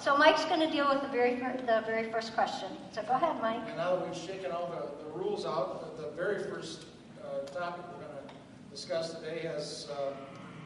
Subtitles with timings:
[0.00, 2.68] So Mike's going to deal with the very, the very first question.
[2.92, 3.62] So go ahead, Mike.
[3.66, 6.84] And now that we've shaken all the, the rules out, the, the very first
[7.24, 8.34] uh, topic we're going to
[8.70, 10.12] discuss today has uh,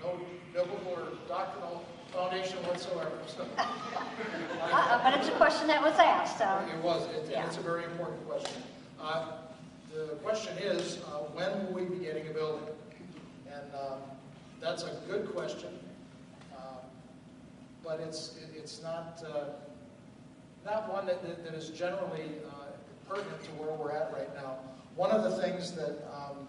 [0.03, 0.21] no
[0.53, 1.83] biblical or doctrinal
[2.13, 3.13] foundation whatsoever.
[3.27, 6.61] So, Uh-uh, but it's a question that was asked, so.
[6.71, 7.47] it was, it, Yeah.
[7.47, 8.63] it's a very important question.
[9.01, 9.25] Uh,
[9.95, 12.67] the question is, uh, when will we be getting a building?
[13.51, 13.99] And um,
[14.61, 15.71] that's a good question,
[17.85, 19.45] but it's it, it's not uh,
[20.65, 22.67] not one that, that, that is generally uh,
[23.09, 24.59] pertinent to where we're at right now.
[24.95, 26.47] One of the things that um,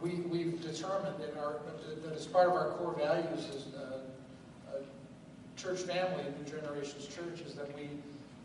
[0.00, 1.60] we, we've determined in our,
[2.02, 3.98] that is part of our core values is uh,
[4.68, 4.78] uh,
[5.56, 7.90] church family, New Generations Church, is that we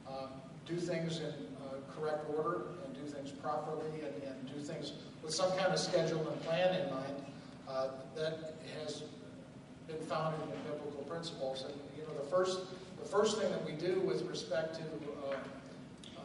[0.08, 0.30] um,
[0.68, 5.34] do things in uh, correct order and do things properly and, and do things with
[5.34, 7.26] some kind of schedule and plan in mind
[7.70, 9.04] uh, that has
[9.88, 11.64] been founded in biblical principles.
[11.64, 12.60] And you know, the first
[13.00, 15.36] the first thing that we do with respect to uh,
[16.18, 16.22] uh,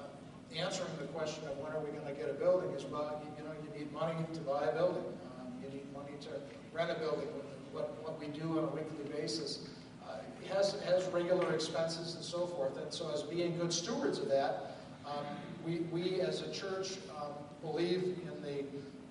[0.57, 3.31] answering the question of when are we going to get a building is well, you,
[3.37, 5.05] you know, you need money to buy a building.
[5.39, 6.29] Um, you need money to
[6.73, 7.29] rent a building.
[7.73, 9.69] What, what we do on a weekly basis
[10.09, 10.17] uh,
[10.55, 12.77] has has regular expenses and so forth.
[12.79, 15.27] And so, as being good stewards of that, um,
[15.67, 18.65] we we as a church um, believe in the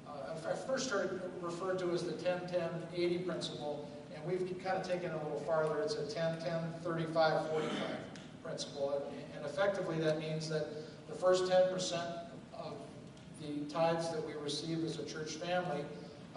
[0.10, 3.90] uh, I first heard referred to as the 10 10 80 principle
[4.20, 5.82] and we've kind of taken it a little farther.
[5.82, 7.72] It's a 10, 10, 35, 45
[8.44, 9.12] principle.
[9.36, 10.68] And effectively, that means that
[11.08, 11.94] the first 10%
[12.54, 12.74] of
[13.42, 15.84] the tithes that we receive as a church family,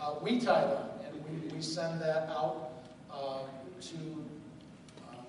[0.00, 0.88] uh, we tithe on.
[1.06, 2.70] And we, we send that out
[3.10, 3.40] uh,
[3.80, 3.96] to
[5.08, 5.26] um,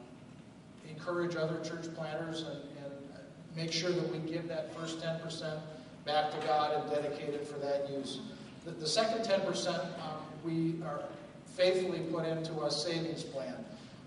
[0.90, 2.94] encourage other church planters and, and
[3.56, 5.60] make sure that we give that first 10%
[6.06, 8.20] back to God and dedicate it for that use.
[8.66, 9.84] The, the second 10%, um,
[10.44, 11.02] we are
[11.56, 13.56] faithfully put into a savings plan.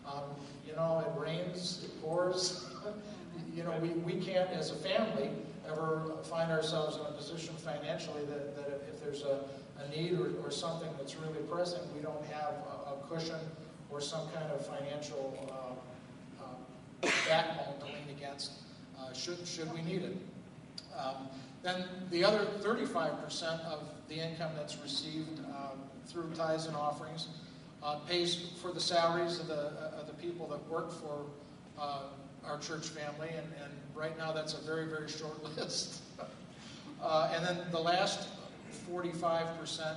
[0.07, 0.23] Um,
[0.67, 2.67] you know, it rains, it pours.
[3.55, 5.31] you know, we, we can't, as a family,
[5.69, 9.41] ever find ourselves in a position financially that, that if there's a,
[9.81, 12.55] a need or, or something that's really pressing, we don't have
[12.87, 13.41] a, a cushion
[13.91, 18.53] or some kind of financial uh, uh, backbone to lean against
[18.99, 20.17] uh, should, should we need it.
[20.97, 21.29] Um,
[21.63, 27.29] then the other 35% of the income that's received um, through tithes and offerings
[27.83, 31.25] uh, pays for the salaries of the, uh, of the people that work for
[31.79, 32.03] uh,
[32.45, 36.03] our church family, and, and, right now that's a very, very short list.
[37.03, 38.29] Uh, and then the last
[38.93, 39.97] 45%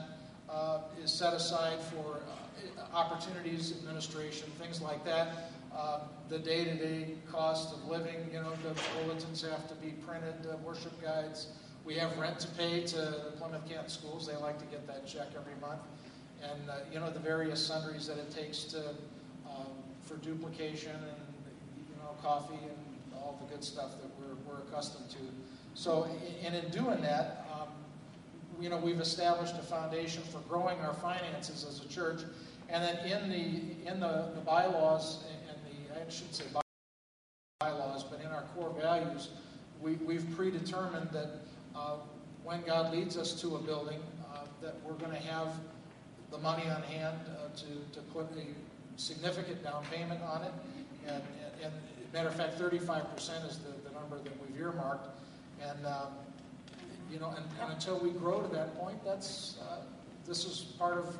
[0.49, 5.51] uh, is set aside for uh, opportunities, administration, things like that.
[5.77, 10.99] Um, the day-to-day cost of living, you know, the bulletins have to be printed, worship
[11.01, 11.47] guides.
[11.85, 14.27] We have rent to pay to the Plymouth Canton schools.
[14.27, 15.81] They like to get that check every month.
[16.43, 18.79] And, uh, you know, the various sundries that it takes to,
[19.47, 19.67] um,
[20.01, 21.17] for duplication and,
[21.77, 25.17] you know, coffee and all the good stuff that we're, we're accustomed to.
[25.73, 26.07] So,
[26.43, 27.69] and in doing that, um,
[28.59, 32.21] you know, we've established a foundation for growing our finances as a church.
[32.69, 35.23] And then in the, in the, the bylaws
[35.95, 36.45] I shouldn't say
[37.59, 39.29] bylaws, but in our core values,
[39.81, 41.29] we, we've predetermined that
[41.75, 41.95] uh,
[42.43, 43.99] when God leads us to a building,
[44.33, 45.47] uh, that we're going to have
[46.31, 50.51] the money on hand uh, to, to put a significant down payment on it.
[51.07, 51.23] And,
[51.63, 51.73] and, and
[52.13, 55.07] matter of fact, 35% is the, the number that we've earmarked.
[55.61, 56.13] And, um,
[57.11, 59.79] you know, and, and, until we grow to that point, that's, uh,
[60.25, 61.17] this is part of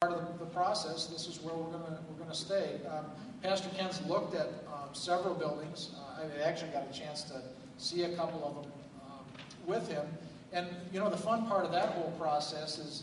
[0.00, 1.06] part of the, the, process.
[1.06, 1.82] This is where we're going
[2.16, 2.78] we're to stay.
[2.88, 3.06] Um,
[3.42, 5.90] Pastor Ken's looked at um, several buildings.
[5.96, 7.42] Uh, I actually got a chance to
[7.76, 8.72] see a couple of them
[9.02, 9.24] um,
[9.66, 10.06] with him.
[10.52, 13.02] And you know, the fun part of that whole process is,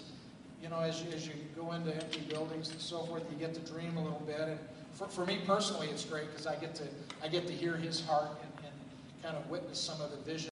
[0.63, 3.53] you know, as you, as you go into empty buildings and so forth, you get
[3.55, 4.39] to dream a little bit.
[4.39, 4.59] And
[4.93, 6.85] for, for me personally, it's great because I get to
[7.21, 8.75] I get to hear his heart and, and
[9.21, 10.49] kind of witness some of the vision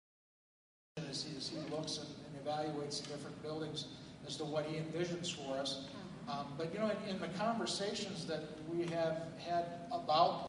[1.10, 3.86] as he, as he looks and, and evaluates the different buildings
[4.28, 5.86] as to what he envisions for us.
[6.28, 8.42] Um, but you know, in, in, the conversations that
[8.72, 10.48] we have had about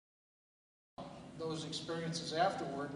[1.39, 2.91] those experiences afterward,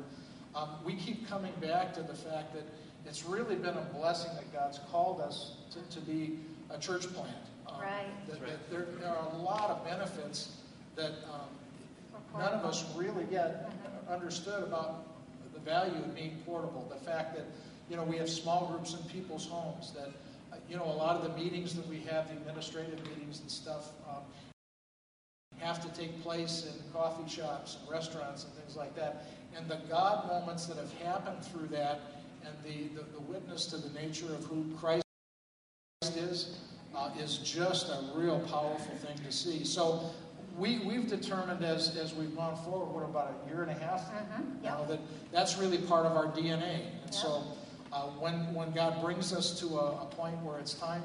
[0.55, 2.65] um, we keep coming back to the fact that
[3.05, 6.39] it's really been a blessing that God's called us to, to be
[6.71, 7.37] a church plant.
[7.67, 8.29] Um, right.
[8.29, 10.57] That, that there, there, are a lot of benefits
[10.97, 14.13] that um, none of us really yet mm-hmm.
[14.13, 15.07] understood about
[15.53, 16.91] the value of being portable.
[16.91, 17.45] The fact that
[17.91, 20.11] you know we have small groups in people's homes that
[20.71, 23.91] you know, a lot of the meetings that we have, the administrative meetings and stuff,
[24.09, 24.23] um,
[25.59, 29.27] have to take place in coffee shops and restaurants and things like that.
[29.57, 32.01] And the God moments that have happened through that
[32.47, 35.03] and the, the, the witness to the nature of who Christ
[36.17, 36.57] is
[36.97, 39.65] uh, is just a real powerful thing to see.
[39.65, 40.11] So
[40.57, 44.03] we, we've determined as, as we've gone forward, what, about a year and a half?
[44.11, 44.89] Mhm, Now yep.
[44.89, 45.01] that,
[45.33, 46.83] that's really part of our DNA.
[47.05, 47.43] And so,
[47.93, 51.03] uh, when, when God brings us to a, a point where it's time,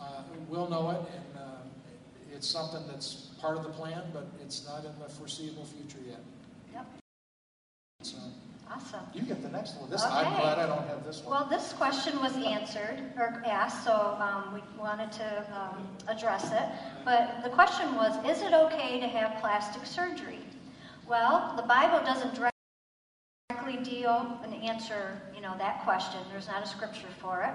[0.00, 1.44] uh, we'll know it, and, uh,
[2.34, 6.20] it's something that's part of the plan, but it's not in the foreseeable future yet.
[6.72, 6.86] Yep,
[8.02, 8.18] So,
[8.70, 9.00] awesome.
[9.14, 9.90] you get the next one.
[9.90, 11.34] This, I'm glad I don't have this one.
[11.34, 16.68] Well, this question was answered or asked, so um, we wanted to um, address it.
[17.04, 20.38] But the question was, is it okay to have plastic surgery?
[21.08, 22.34] Well, the Bible doesn't
[23.82, 26.20] deal and answer, you know, that question.
[26.30, 27.52] There's not a scripture for it.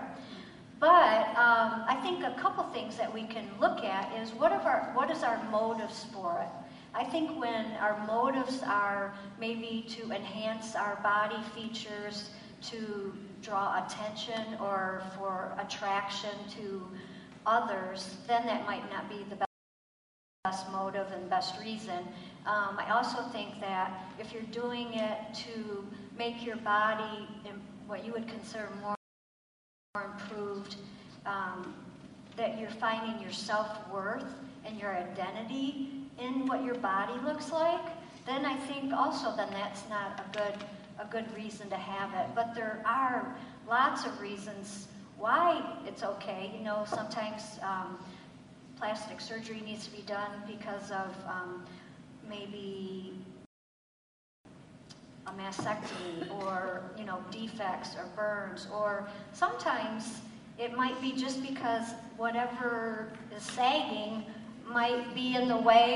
[0.80, 4.92] But um, I think a couple things that we can look at is what our
[4.94, 6.50] what is our motives for it.
[6.94, 12.32] I think when our motives are maybe to enhance our body features,
[12.64, 16.86] to draw attention, or for attraction to
[17.46, 19.38] others, then that might not be the
[20.46, 22.00] best motive and best reason.
[22.46, 25.88] Um, I also think that if you're doing it to
[26.18, 27.28] make your body
[27.88, 28.96] what you would consider more
[29.96, 30.78] improved,
[31.26, 31.76] um,
[32.36, 34.26] that you're finding your self-worth
[34.66, 35.90] and your identity
[36.20, 37.86] in what your body looks like,
[38.26, 40.66] then I think also then that's not a good
[41.00, 42.34] a good reason to have it.
[42.36, 43.36] But there are
[43.68, 44.88] lots of reasons
[45.18, 46.52] why it's okay.
[46.58, 47.98] You know, sometimes um,
[48.78, 51.66] plastic surgery needs to be done because of um,
[52.30, 53.14] maybe
[55.28, 60.20] a mastectomy or you know defects or burns or sometimes
[60.60, 64.26] it might be just because whatever is sagging
[64.68, 65.96] might be in the way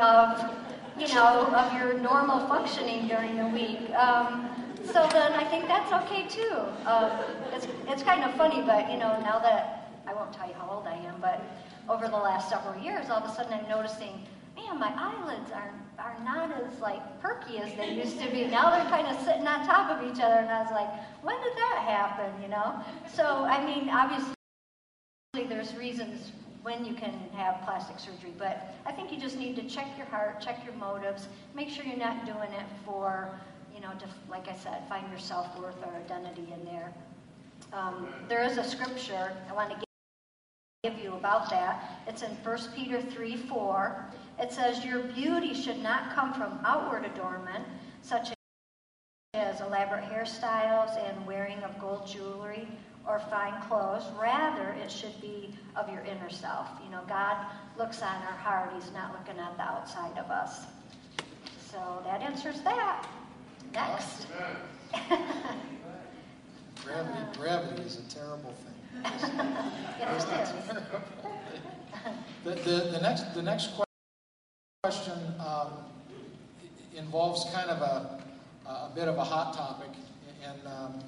[0.00, 0.50] of
[0.98, 3.90] you know of your normal functioning during the week.
[3.94, 4.48] Um,
[4.86, 6.56] so then i think that's okay too.
[6.86, 7.22] Uh,
[7.52, 10.68] it's, it's kind of funny but you know now that i won't tell you how
[10.68, 11.40] old i am but
[11.88, 14.26] over the last several years all of a sudden i'm noticing
[14.56, 18.70] man my eyelids are, are not as like perky as they used to be now
[18.70, 20.90] they're kind of sitting on top of each other and i was like
[21.22, 22.80] when did that happen you know
[23.14, 24.34] so i mean obviously
[25.48, 26.32] there's reasons
[26.62, 30.06] when you can have plastic surgery, but I think you just need to check your
[30.06, 33.30] heart, check your motives, make sure you're not doing it for,
[33.74, 36.92] you know, to, like I said, find your self-worth or identity in there.
[37.72, 39.84] Um, there is a scripture I want to
[40.84, 42.02] give you about that.
[42.06, 44.06] It's in 1 Peter 3, 4.
[44.38, 47.64] It says, Your beauty should not come from outward adornment,
[48.02, 48.32] such
[49.34, 52.68] as elaborate hairstyles and wearing of gold jewelry
[53.06, 54.04] or fine clothes.
[54.20, 56.68] Rather, it should be of your inner self.
[56.84, 57.36] You know, God
[57.78, 58.70] looks on our heart.
[58.74, 60.66] He's not looking at the outside of us.
[61.70, 63.06] So that answers that.
[63.72, 64.26] Next.
[66.84, 67.32] Gravity, uh-huh.
[67.38, 69.02] gravity is a terrible thing.
[69.98, 70.76] Yes, it is.
[72.44, 73.84] The, the, the next, the next que-
[74.84, 75.68] question um,
[76.96, 78.20] involves kind of a,
[78.68, 79.90] a bit of a hot topic,
[80.44, 80.98] and um,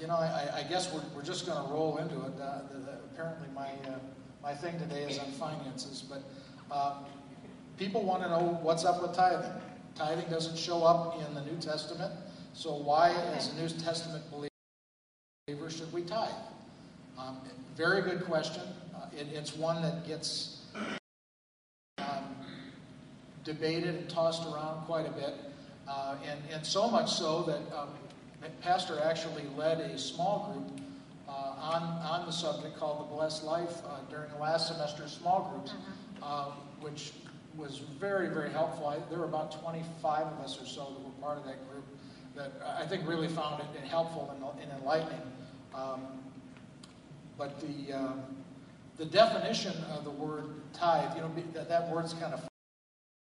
[0.00, 2.40] you know, I, I guess we're, we're just going to roll into it.
[2.40, 3.98] Uh, the, the, apparently, my uh,
[4.42, 6.22] my thing today is on finances, but
[6.74, 7.04] um,
[7.76, 9.52] people want to know what's up with tithing.
[9.96, 12.14] Tithing doesn't show up in the New Testament,
[12.54, 16.30] so why, as a New Testament believer, should we tithe?
[17.18, 17.36] Um,
[17.76, 18.62] very good question.
[18.94, 20.55] Uh, it, it's one that gets
[21.98, 22.24] um,
[23.44, 25.34] debated and tossed around quite a bit,
[25.88, 27.88] uh, and, and so much so that um,
[28.60, 30.80] Pastor actually led a small group
[31.28, 35.50] uh, on, on the subject called The Blessed Life uh, during the last semester's small
[35.52, 35.72] groups,
[36.22, 37.12] um, which
[37.56, 38.86] was very, very helpful.
[38.86, 41.84] I, there were about 25 of us or so that were part of that group
[42.36, 45.22] that I think really found it helpful and, and enlightening.
[45.74, 46.02] Um,
[47.38, 48.22] but the, um,
[48.98, 52.40] the definition of the word tithe, you know, that, that word's kind of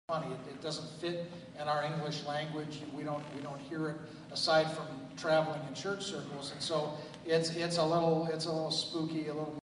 [0.08, 0.28] funny.
[0.28, 2.82] It, it doesn't fit in our English language.
[2.94, 3.96] We don't, we don't hear it
[4.32, 4.86] aside from
[5.18, 6.52] traveling in church circles.
[6.52, 6.94] And so
[7.26, 9.58] it's, it's, a, little, it's a little spooky, a little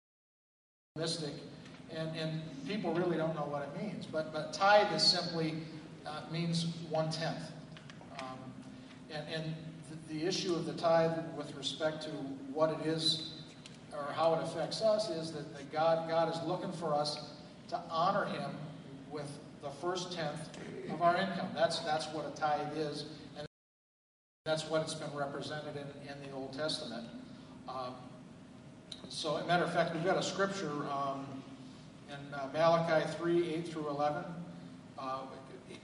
[0.96, 1.34] mystic.
[1.96, 4.06] And, and people really don't know what it means.
[4.06, 5.54] But, but tithe is simply
[6.06, 7.52] uh, means one tenth.
[8.20, 8.38] Um,
[9.10, 9.54] and and
[9.90, 12.10] the, the issue of the tithe with respect to
[12.52, 13.33] what it is
[13.96, 17.30] or how it affects us is that, that God, God is looking for us
[17.68, 18.50] to honor Him
[19.10, 19.30] with
[19.62, 20.48] the first tenth
[20.90, 21.48] of our income.
[21.54, 23.06] That's, that's what a tithe is,
[23.38, 23.46] and
[24.44, 27.06] that's what it's been represented in, in the Old Testament.
[27.68, 27.94] Um,
[29.08, 31.26] so, as a matter of fact, we've got a scripture um,
[32.08, 34.24] in uh, Malachi 3 8 through 11
[34.98, 35.20] uh,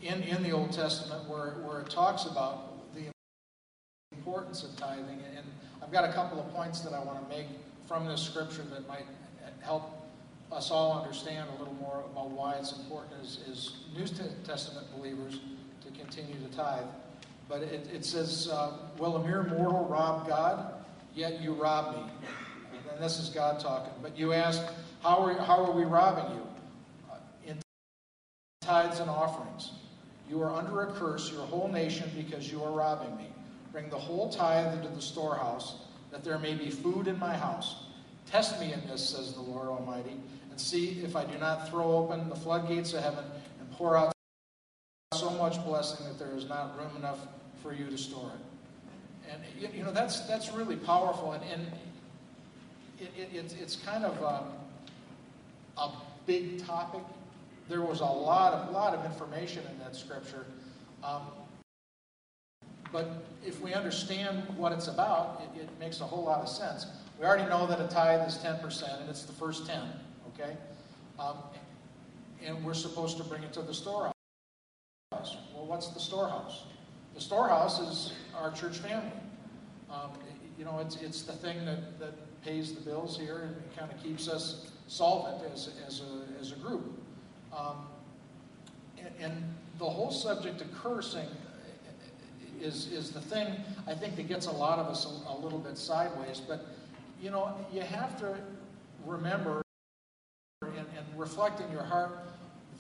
[0.03, 3.03] in, in the Old Testament where, where it talks about the
[4.17, 5.21] importance of tithing.
[5.37, 5.47] And
[5.83, 7.47] I've got a couple of points that I want to make
[7.91, 9.05] from this scripture that might
[9.63, 10.07] help
[10.53, 14.07] us all understand a little more about why it's important as, as New
[14.45, 15.41] Testament believers
[15.85, 16.85] to continue to tithe.
[17.49, 20.73] But it, it says, uh, Will a mere mortal rob God?
[21.17, 22.03] Yet you rob me.
[22.93, 23.93] And this is God talking.
[24.01, 24.63] But you ask,
[25.03, 26.47] How are, how are we robbing you?
[27.11, 27.59] Uh, in
[28.61, 29.73] tithes and offerings.
[30.29, 33.27] You are under a curse, your whole nation, because you are robbing me.
[33.73, 35.75] Bring the whole tithe into the storehouse,
[36.11, 37.85] that there may be food in my house.
[38.31, 40.17] Test me in this, says the Lord Almighty,
[40.51, 43.25] and see if I do not throw open the floodgates of heaven
[43.59, 44.13] and pour out
[45.15, 47.19] so much blessing that there is not room enough
[47.63, 49.33] for you to store it.
[49.33, 51.67] And you know that's that's really powerful, and, and
[52.99, 55.93] it, it, it's it's kind of a, a
[56.27, 57.03] big topic.
[57.69, 60.47] There was a lot of lot of information in that scripture.
[61.05, 61.23] Um,
[62.93, 63.09] but
[63.45, 66.87] if we understand what it's about, it, it, makes a whole lot of sense.
[67.19, 69.81] We already know that a tithe is 10%, and it's the first 10,
[70.35, 70.57] okay?
[71.19, 71.37] Um,
[72.45, 74.15] and we're supposed to bring it to the storehouse.
[75.13, 76.65] Well, what's the storehouse?
[77.15, 79.11] The storehouse is our church family.
[79.91, 80.11] Um,
[80.59, 84.03] you know, it's, it's the thing that, that pays the bills here and kind of
[84.03, 87.01] keeps us solvent as, as, a, as a group.
[87.57, 87.87] Um,
[88.99, 91.29] and, and the whole subject of cursing
[92.61, 93.55] is, is the thing
[93.87, 96.41] I think that gets a lot of us a, a little bit sideways.
[96.41, 96.67] But,
[97.21, 98.37] you know, you have to
[99.07, 99.63] remember
[100.63, 100.87] and, and,
[101.17, 102.19] reflect in your heart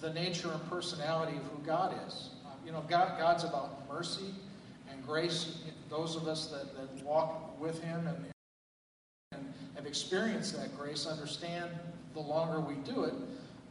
[0.00, 2.30] the nature and personality of who God is.
[2.44, 4.34] Uh, you know, God, God's about mercy
[4.90, 5.58] and grace.
[5.88, 8.26] Those of us that, that walk with Him and,
[9.32, 11.70] and have experienced that grace understand
[12.14, 13.14] the longer we do it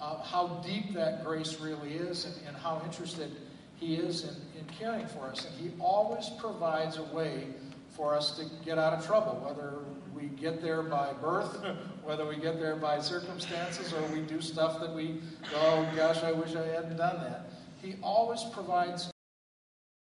[0.01, 3.31] uh, how deep that grace really is and, and how interested
[3.79, 5.45] he is in, in caring for us.
[5.45, 7.47] And He always provides a way
[7.95, 9.79] for us to get out of trouble, whether
[10.13, 11.63] we get there by birth,
[12.03, 15.21] whether we get there by circumstances, or we do stuff that we,
[15.55, 17.49] oh gosh, I wish I hadn't done that.
[17.81, 19.09] He always provides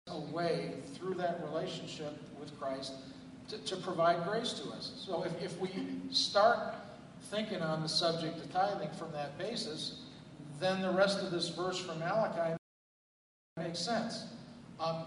[0.08, 2.94] a way through that relationship with Christ
[3.50, 4.94] to, to provide grace to us.
[5.06, 5.70] So if, if we
[6.12, 6.76] start
[7.24, 10.04] thinking on the subject of tithing from that basis,
[10.60, 12.56] then the rest of this verse from Malachi
[13.58, 14.26] makes sense.
[14.82, 15.06] Um,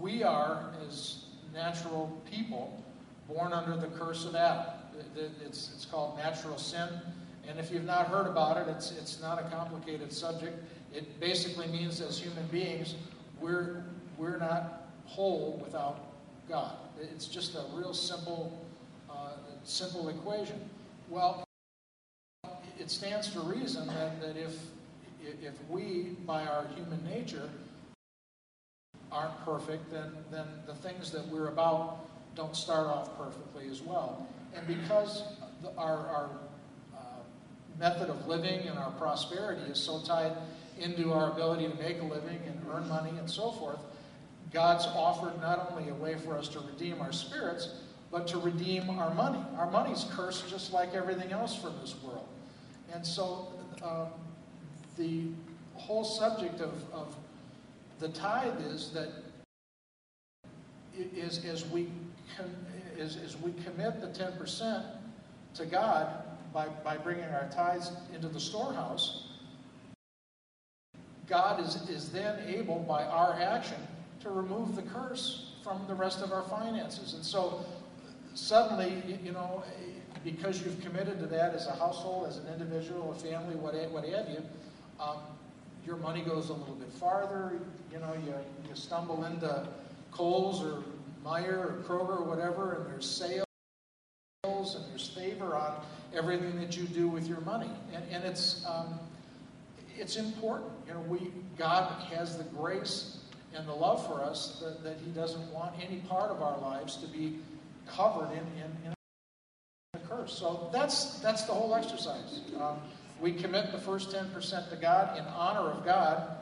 [0.00, 2.82] we are, as natural people,
[3.28, 4.72] born under the curse of Adam.
[5.14, 6.88] It's, it's called natural sin.
[7.46, 10.56] And if you've not heard about it, it's, it's not a complicated subject.
[10.94, 12.94] It basically means as human beings,
[13.42, 13.84] we're,
[14.16, 15.98] we're not whole without
[16.48, 16.76] God.
[16.98, 18.58] It's just a real simple,
[19.10, 19.34] uh,
[19.64, 20.58] simple equation.
[21.10, 21.44] Well,
[22.78, 24.56] it stands to reason that, that if,
[25.22, 27.50] if we, by our human nature,
[29.12, 34.26] aren't perfect, then, then the things that we're about don't start off perfectly as well.
[34.54, 35.24] And because
[35.62, 36.30] the, our, our
[36.94, 36.98] uh,
[37.78, 40.32] method of living and our prosperity is so tied
[40.78, 43.80] into our ability to make a living and earn money and so forth,
[44.52, 47.76] God's offered not only a way for us to redeem our spirits,
[48.10, 49.42] but to redeem our money.
[49.56, 52.28] Our money's cursed just like everything else from this world.
[52.92, 53.48] And so
[53.82, 54.08] um,
[54.98, 55.28] the
[55.74, 57.16] whole subject of, of
[57.98, 59.08] the tithe is that
[61.14, 61.88] is as we
[62.98, 64.84] is, as we commit the 10%
[65.54, 66.08] to God
[66.52, 69.28] by, by bringing our tithes into the storehouse,
[71.26, 73.78] God is, is then able, by our action,
[74.20, 77.14] to remove the curse from the rest of our finances.
[77.14, 77.64] And so
[78.34, 79.64] suddenly, you know,
[80.24, 84.04] because you've committed to that as a household, as an individual, a family, what, what
[84.04, 84.42] have you,
[85.00, 85.18] um,
[85.84, 87.52] your money goes a little bit farther.
[87.92, 88.34] You know, you,
[88.68, 89.66] you stumble into
[90.10, 90.82] Kohl's or
[91.24, 93.44] Meijer or Kroger or whatever, and there's sales
[94.44, 95.84] and there's favor on
[96.14, 97.70] everything that you do with your money.
[97.92, 98.98] And, and it's, um,
[99.98, 100.70] it's important.
[100.86, 103.18] You know, we, God has the grace
[103.54, 106.96] and the love for us that, that He doesn't want any part of our lives
[106.96, 107.38] to be
[107.86, 108.92] covered in, in, in
[109.94, 110.32] a curse.
[110.32, 112.40] So that's, that's the whole exercise.
[112.60, 112.78] Um,
[113.20, 116.36] we commit the first 10% to God in honor of God,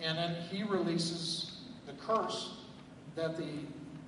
[0.00, 2.54] and then He releases the curse
[3.16, 3.48] that the,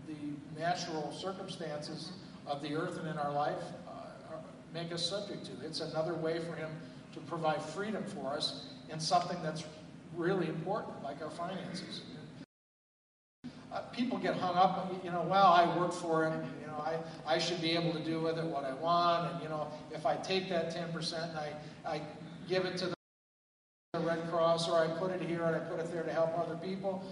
[0.07, 2.13] the natural circumstances
[2.47, 4.37] of the earth and in our life uh,
[4.73, 5.53] make us subject to.
[5.67, 6.71] It's another way for Him
[7.15, 9.65] to provide freedom for us in something that's
[10.17, 12.03] really important, like our finances.
[13.73, 16.99] Uh, people get hung up, you know, well, I work for it, you know, I,
[17.27, 20.05] I should be able to do with it what I want, and, you know, if
[20.05, 21.53] I take that 10% and I,
[21.87, 22.03] I
[22.49, 22.93] give it to
[23.95, 26.39] the Red Cross, or I put it here and I put it there to help
[26.39, 27.03] other people,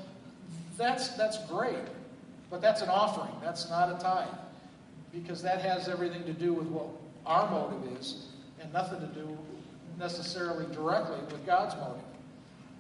[0.77, 1.77] that's, that's great.
[2.51, 4.29] But that's an offering, that's not a tithe.
[5.13, 6.89] Because that has everything to do with what
[7.25, 8.27] our motive is,
[8.61, 9.39] and nothing to do
[9.99, 12.03] necessarily directly with God's motive.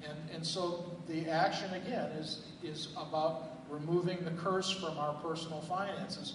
[0.08, 5.60] And, and so the action, again, is, is about removing the curse from our personal
[5.62, 6.34] finances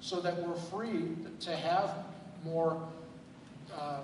[0.00, 1.08] so that we're free
[1.40, 1.90] to have
[2.44, 2.80] more
[3.74, 4.00] uh,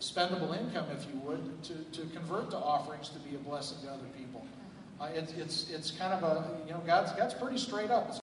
[0.00, 3.88] spendable income, if you would, to, to convert to offerings to be a blessing to
[3.92, 4.46] other people.
[5.00, 8.08] Uh, it's, it's, it's kind of a, you know, God's, God's pretty straight up.
[8.08, 8.20] It's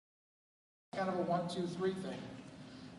[0.95, 2.19] kind of a one, two, three thing.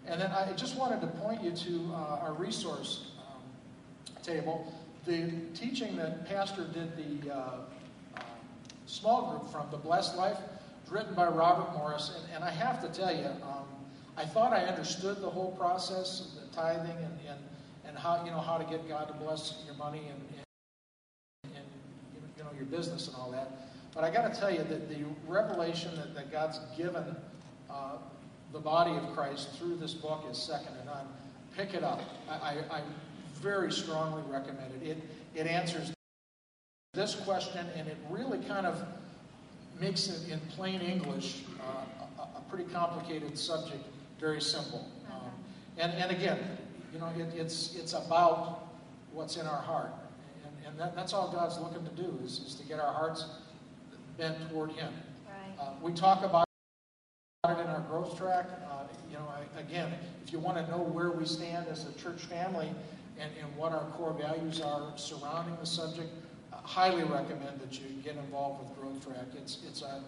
[0.07, 3.42] And then I just wanted to point you to uh, our resource um,
[4.23, 4.73] table.
[5.07, 7.50] The teaching that Pastor did the uh,
[8.92, 10.37] small group from, The Blessed Life,
[10.90, 12.12] written by Robert Morris.
[12.14, 13.64] And, and I have to tell you, um,
[14.16, 17.38] I thought I understood the whole process, of the tithing, and, and,
[17.87, 20.20] and how, you know, how to get God to bless your money and,
[21.46, 21.64] and, and
[22.37, 23.70] you know, your business and all that.
[23.94, 27.16] But I got to tell you that the revelation that, that God's given
[27.70, 27.96] uh,
[28.52, 31.06] the body of Christ through this book is second to none.
[31.56, 32.02] Pick it up.
[32.28, 32.82] I, I, I
[33.37, 34.87] very strongly recommend it.
[34.87, 34.99] It,
[35.34, 35.92] it answers
[36.94, 38.84] this question, and it really kind of
[39.80, 41.84] makes it in plain English uh,
[42.18, 43.82] a, a, pretty complicated subject
[44.20, 44.87] very simple.
[45.11, 45.30] Um,
[45.78, 46.38] and, and again,
[46.92, 48.68] you know, it, it's, it's about
[49.11, 49.90] what's in our heart.
[50.44, 53.25] And, and that, that's all God's looking to do, is, is to get our hearts
[54.18, 54.92] bent toward Him.
[55.26, 55.64] Right.
[55.64, 56.46] Uh, we talk about
[57.49, 58.44] it in our growth track.
[58.70, 59.94] Uh, you know, I, again,
[60.26, 62.68] if you want to know where we stand as a church family
[63.18, 66.11] and, and what our core values are surrounding the subject,
[66.62, 69.26] highly recommend that you get involved with Growth Track.
[69.37, 70.02] It's, it's, a,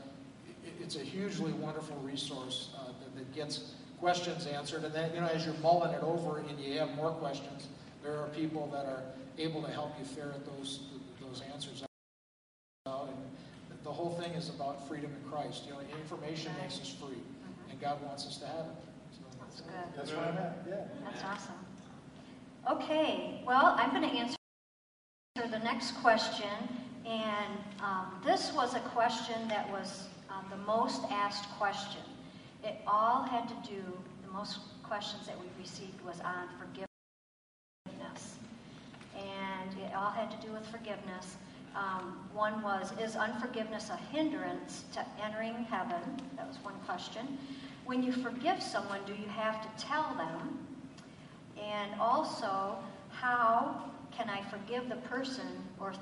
[0.81, 4.85] it's a hugely wonderful resource uh, that, that gets questions answered.
[4.85, 7.69] And then, you know, as you're mulling it over and you have more questions,
[8.03, 9.03] there are people that are
[9.39, 10.81] able to help you ferret those,
[11.21, 11.83] those answers
[12.87, 13.09] out.
[13.09, 15.65] And the whole thing is about freedom in Christ.
[15.67, 17.19] You know, information makes us free,
[17.71, 18.77] and God wants us to have it.
[19.13, 19.97] So That's good.
[19.97, 20.35] That's where I'm.
[20.69, 20.85] Yeah.
[21.05, 21.55] That's awesome.
[22.71, 24.37] Okay, well, I'm going to answer
[25.35, 26.47] the next question.
[27.05, 32.03] And um, this was a question that was um, the most asked question.
[32.63, 33.83] It all had to do,
[34.25, 38.37] the most questions that we received was on forgiveness.
[39.17, 41.35] And it all had to do with forgiveness.
[41.75, 46.23] Um, one was, is unforgiveness a hindrance to entering heaven?
[46.37, 47.39] That was one question.
[47.87, 50.65] When you forgive someone, do you have to tell them?
[51.61, 52.77] And also,
[53.11, 55.47] how can I forgive the person
[55.81, 55.93] or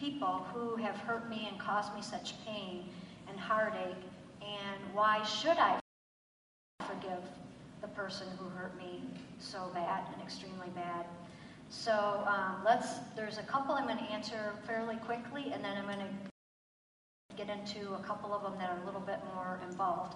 [0.00, 2.84] people who have hurt me and caused me such pain
[3.28, 3.96] and heartache?
[4.40, 5.78] And why should I
[6.86, 7.22] forgive
[7.80, 9.02] the person who hurt me
[9.38, 11.04] so bad and extremely bad?
[11.70, 15.84] So um, let's, there's a couple I'm going to answer fairly quickly, and then I'm
[15.84, 20.14] going to get into a couple of them that are a little bit more involved.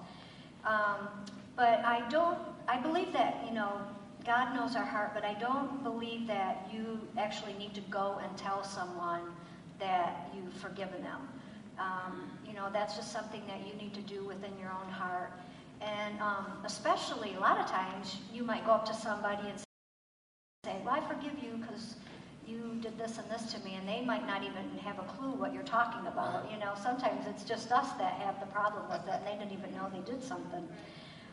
[0.65, 1.09] Um,
[1.57, 3.83] but I don't, I believe that, you know,
[4.25, 8.37] God knows our heart, but I don't believe that you actually need to go and
[8.37, 9.23] tell someone
[9.81, 11.29] that you've forgiven them.
[11.79, 15.33] Um, you know, that's just something that you need to do within your own heart.
[15.81, 19.59] And um, especially, a lot of times, you might go up to somebody and
[20.65, 21.97] say, Well, I forgive you because
[22.47, 25.33] you did this and this to me, and they might not even have a clue
[25.33, 26.49] what you're talking about.
[26.53, 29.59] You know, sometimes it's just us that have the problem with it, and they didn't
[29.59, 30.69] even know they did something.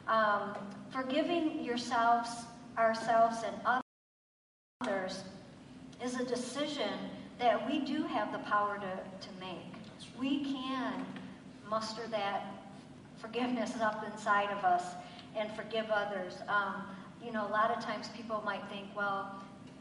[0.08, 0.56] Um,
[0.90, 2.30] forgiving yourselves,
[2.80, 3.82] ourselves, and
[4.82, 5.24] others
[6.04, 6.90] is a decision
[7.38, 9.74] that we do have the power to, to make.
[10.18, 11.06] We can
[11.70, 12.54] muster that
[13.18, 14.84] forgiveness up inside of us
[15.38, 16.36] and forgive others.
[16.48, 16.84] Um,
[17.24, 19.36] you know, a lot of times people might think, well,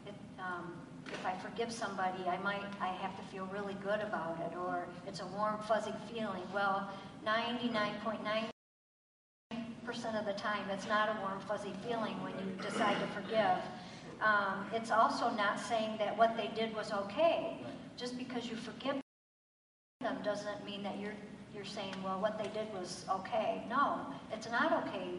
[0.05, 0.73] it, um,
[1.07, 4.85] if I forgive somebody, I might, I have to feel really good about it, or
[5.07, 6.43] it's a warm, fuzzy feeling.
[6.53, 6.89] Well,
[7.25, 8.49] 99.9%
[9.89, 13.57] of the time, it's not a warm, fuzzy feeling when you decide to forgive.
[14.21, 17.57] Um, it's also not saying that what they did was okay.
[17.97, 18.97] Just because you forgive
[20.01, 21.15] them doesn't mean that you're
[21.55, 23.63] you're saying, well, what they did was okay.
[23.67, 25.09] No, it's not okay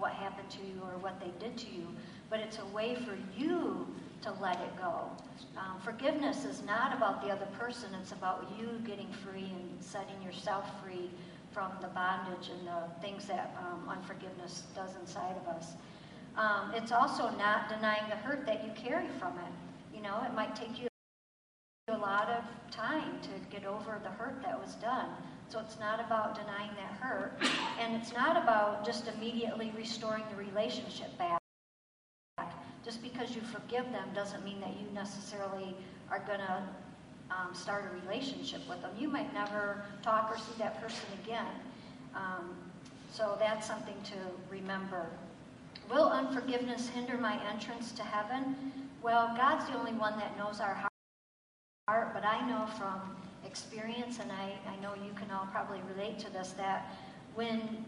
[0.00, 1.86] what happened to you or what they did to you,
[2.28, 3.86] but it's a way for you
[4.22, 5.08] to let it go.
[5.56, 10.20] Um, forgiveness is not about the other person, it's about you getting free and setting
[10.24, 11.08] yourself free
[11.56, 15.72] from the bondage and the things that um, unforgiveness does inside of us.
[16.36, 19.96] Um, it's also not denying the hurt that you carry from it.
[19.96, 20.86] You know, it might take you
[21.88, 25.08] a lot of time to get over the hurt that was done.
[25.48, 27.32] So it's not about denying that hurt,
[27.80, 31.40] and it's not about just immediately restoring the relationship back.
[32.84, 35.74] Just because you forgive them doesn't mean that you necessarily
[36.10, 36.62] are going to
[37.30, 38.90] um, start a relationship with them.
[38.98, 41.46] You might never talk or see that person again.
[42.14, 42.54] Um,
[43.12, 44.14] so that's something to
[44.50, 45.06] remember.
[45.90, 48.56] Will unforgiveness hinder my entrance to heaven?
[49.02, 50.74] Well, God's the only one that knows our
[51.86, 53.00] heart, but I know from
[53.44, 56.94] experience, and I, I know you can all probably relate to this, that
[57.34, 57.84] when,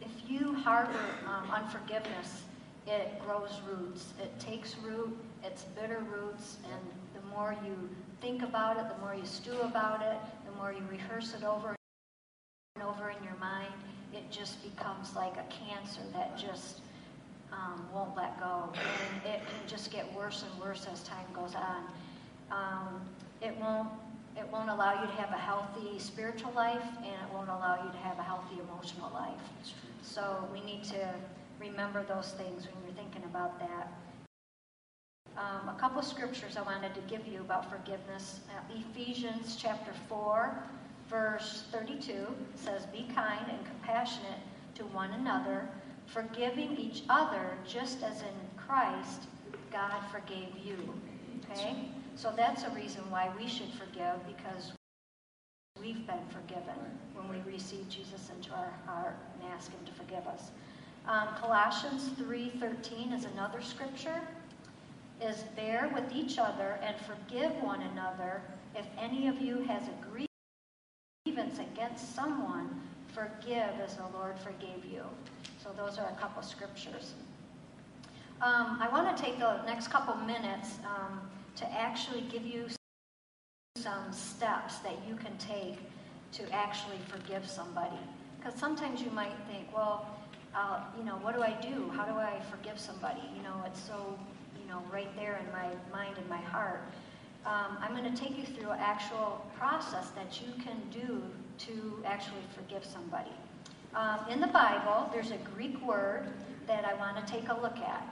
[0.00, 2.42] if you harbor um, unforgiveness,
[2.86, 4.12] it grows roots.
[4.20, 6.80] It takes root, it's bitter roots, and
[7.14, 7.74] the more you
[8.20, 11.74] think about it, the more you stew about it, the more you rehearse it over
[12.74, 13.72] and over in your mind,
[14.12, 16.80] it just becomes like a cancer that just
[17.52, 18.70] um, won't let go.
[18.74, 21.84] And it can just get worse and worse as time goes on.
[22.50, 23.00] Um,
[23.40, 23.88] it won't
[24.36, 27.90] it won't allow you to have a healthy spiritual life and it won't allow you
[27.92, 29.38] to have a healthy emotional life.
[30.02, 31.08] So we need to
[31.58, 33.92] remember those things when you're thinking about that.
[35.36, 38.40] Um, a couple scriptures I wanted to give you about forgiveness.
[38.50, 40.54] Uh, Ephesians chapter 4,
[41.08, 44.40] verse 32 says, Be kind and compassionate
[44.76, 45.68] to one another,
[46.06, 49.22] forgiving each other just as in Christ
[49.72, 50.94] God forgave you.
[51.50, 51.88] Okay?
[52.14, 54.72] So that's a reason why we should forgive because
[55.80, 56.78] we've been forgiven
[57.12, 60.52] when we receive Jesus into our heart and ask him to forgive us.
[61.06, 64.22] Um, Colossians 3.13 is another scripture
[65.20, 68.40] is bear with each other and forgive one another.
[68.74, 70.26] If any of you has a
[71.26, 72.80] grievance against someone,
[73.12, 75.02] forgive as the Lord forgave you.
[75.62, 77.12] So those are a couple scriptures.
[78.40, 81.20] Um, I want to take the next couple minutes um,
[81.56, 82.66] to actually give you
[83.76, 85.78] some steps that you can take
[86.32, 87.98] to actually forgive somebody.
[88.38, 90.06] Because sometimes you might think, well,
[90.56, 91.90] uh, you know, what do I do?
[91.94, 93.22] How do I forgive somebody?
[93.36, 94.18] You know, it's so
[94.64, 96.82] you know, right there in my mind and my heart.
[97.44, 101.22] Um, I'm going to take you through an actual process that you can do
[101.66, 103.32] to actually forgive somebody.
[103.94, 106.28] Um, in the Bible, there's a Greek word
[106.66, 108.08] that I want to take a look at.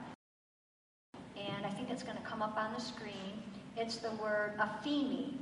[1.36, 3.42] And I think it's going to come up on the screen.
[3.76, 5.32] It's the word aphemi.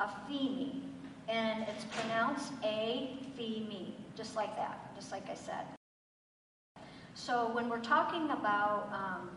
[0.00, 0.80] Aphemi.
[1.28, 5.64] And it's pronounced a-fe-me, just like that, just like I said.
[7.14, 9.30] So when we're talking about um,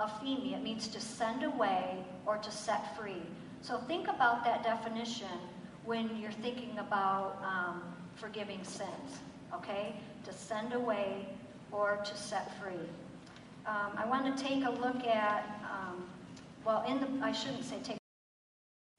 [0.00, 0.54] aphemi.
[0.54, 3.22] It means to send away or to set free.
[3.62, 5.38] So think about that definition
[5.84, 7.82] when you're thinking about um,
[8.14, 9.20] forgiving sins,
[9.54, 9.94] okay?
[10.24, 11.28] To send away
[11.72, 12.88] or to set free.
[13.66, 16.04] Um, I want to take a look at, um,
[16.64, 17.98] well, in the, I shouldn't say take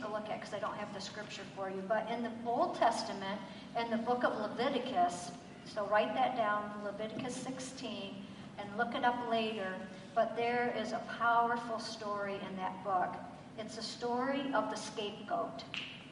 [0.03, 2.75] a look at because I don't have the scripture for you, but in the Old
[2.75, 3.39] Testament,
[3.79, 5.31] in the book of Leviticus,
[5.73, 8.15] so write that down, Leviticus 16,
[8.59, 9.73] and look it up later.
[10.15, 13.15] But there is a powerful story in that book.
[13.59, 15.63] It's a story of the scapegoat.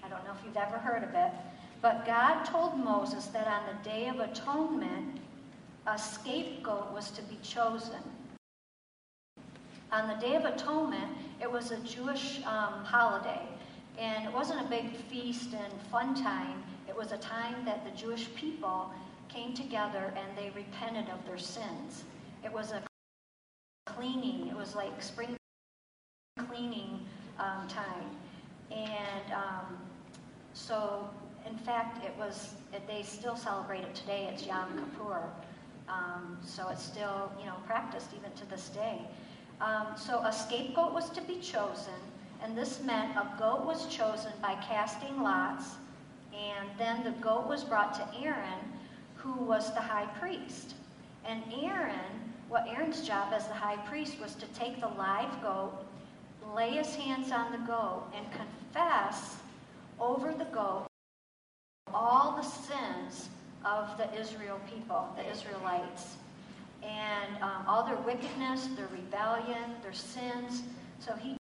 [0.03, 1.31] I don't know if you've ever heard of it,
[1.81, 5.19] but God told Moses that on the Day of Atonement,
[5.87, 8.01] a scapegoat was to be chosen.
[9.91, 13.41] On the Day of Atonement, it was a Jewish um, holiday,
[13.97, 16.63] and it wasn't a big feast and fun time.
[16.87, 18.91] It was a time that the Jewish people
[19.35, 22.05] came together and they repented of their sins.
[22.43, 22.81] It was a
[23.85, 24.47] cleaning.
[24.47, 25.35] It was like spring
[26.47, 27.05] cleaning
[27.37, 28.09] um, time.
[28.71, 29.77] And um,
[30.53, 31.09] so,
[31.47, 32.55] in fact, it was,
[32.87, 34.29] they still celebrate it today.
[34.31, 35.23] It's Yom Kippur.
[35.87, 39.01] Um, so it's still, you know, practiced even to this day.
[39.61, 41.93] Um, so a scapegoat was to be chosen,
[42.43, 45.75] and this meant a goat was chosen by casting lots,
[46.33, 48.59] and then the goat was brought to Aaron,
[49.25, 50.75] who was the high priest.
[51.25, 55.73] And Aaron what Aaron's job as the high priest was to take the live goat,
[56.55, 59.37] lay his hands on the goat, and confess
[59.99, 60.85] over the goat
[61.93, 63.29] all the sins
[63.63, 66.17] of the Israel people, the Israelites,
[66.83, 70.61] and um, all their wickedness, their rebellion, their sins.
[70.99, 71.35] So he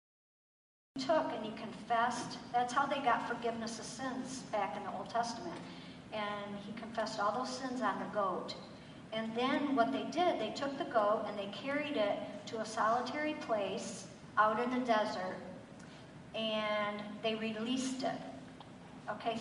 [0.98, 2.38] took and he confessed.
[2.52, 5.56] That's how they got forgiveness of sins back in the Old Testament.
[6.14, 8.54] And he confessed all those sins on the goat.
[9.12, 12.64] And then what they did, they took the goat and they carried it to a
[12.64, 15.36] solitary place out in the desert
[16.34, 18.20] and they released it.
[19.10, 19.38] Okay,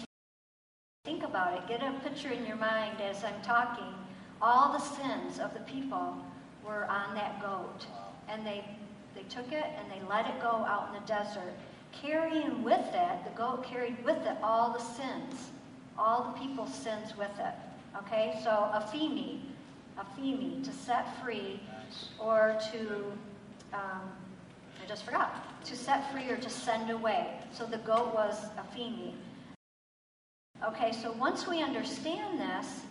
[1.05, 1.67] think about it.
[1.67, 3.93] Get a picture in your mind as I'm talking.
[4.41, 6.17] All the sins of the people
[6.65, 7.87] were on that goat.
[8.29, 8.63] And they,
[9.15, 11.53] they took it and they let it go out in the desert.
[11.91, 15.51] Carrying with it, the goat carried with it all the sins,
[15.97, 17.53] all the people's sins with it.
[17.97, 19.39] Okay, so aphemi,
[19.97, 21.59] aphemi, to set free,
[22.19, 23.05] or to,
[23.73, 24.01] um,
[24.81, 27.39] I just forgot, to set free or to send away.
[27.51, 29.13] So the goat was aphemi.
[30.65, 32.81] Okay, so once we understand this,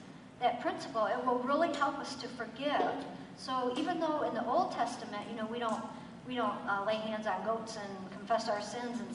[0.41, 2.93] that principle, it will really help us to forgive.
[3.37, 5.83] So even though in the Old Testament, you know, we don't
[6.27, 9.13] we don't uh, lay hands on goats and confess our sins and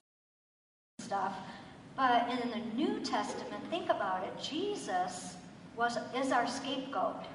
[1.00, 1.34] stuff.
[1.98, 4.40] But in the New Testament, think about it.
[4.40, 5.36] Jesus
[5.76, 7.26] was is our scapegoat.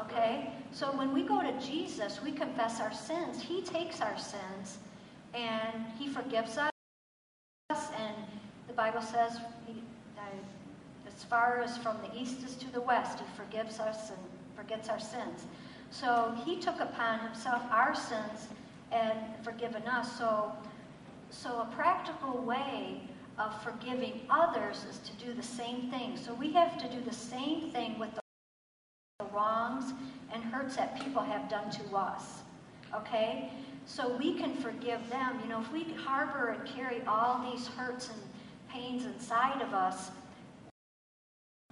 [0.00, 0.50] Okay?
[0.72, 3.40] So when we go to Jesus, we confess our sins.
[3.40, 4.78] He takes our sins
[5.34, 6.70] and he forgives us.
[7.70, 8.16] And
[8.66, 10.20] the Bible says, uh,
[11.06, 14.18] as far as from the east is to the west, he forgives us and
[14.56, 15.46] forgets our sins.
[15.90, 18.48] So he took upon himself our sins
[18.90, 20.18] and forgiven us.
[20.18, 20.52] So,
[21.30, 23.00] so a practical way
[23.38, 26.16] of forgiving others is to do the same thing.
[26.16, 28.20] So we have to do the same thing with the
[29.32, 29.92] wrongs
[30.32, 32.42] and hurts that people have done to us.
[32.94, 33.50] Okay?
[33.86, 35.40] So we can forgive them.
[35.42, 38.20] You know, if we harbor and carry all these hurts and
[38.68, 40.10] pains inside of us,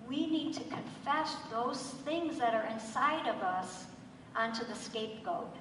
[0.08, 3.86] we need to confess those things that are inside of us
[4.36, 5.54] onto the scapegoat.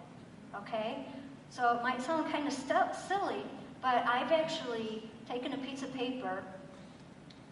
[0.56, 1.06] Okay?
[1.50, 3.44] So it might sound kind of st- silly,
[3.82, 6.44] but I've actually taken a piece of paper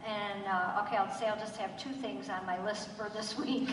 [0.05, 3.37] and, uh, okay, I'll say I'll just have two things on my list for this
[3.45, 3.69] week.